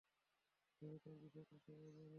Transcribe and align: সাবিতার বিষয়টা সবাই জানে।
সাবিতার 0.71 1.15
বিষয়টা 1.23 1.55
সবাই 1.65 1.89
জানে। 1.89 2.09